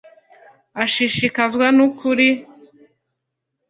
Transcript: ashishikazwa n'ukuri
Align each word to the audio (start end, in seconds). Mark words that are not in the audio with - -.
ashishikazwa 0.83 1.65
n'ukuri 1.75 2.27